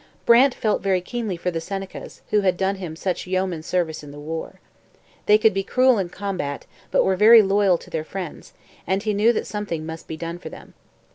[0.25, 4.09] Brant felt very keenly for the Senecas, who had done him such yeoman service in
[4.09, 4.59] the war.
[5.27, 8.53] They could be cruel in combat, but were very loyal to their friends,
[8.87, 10.73] and he knew that something must be done for them.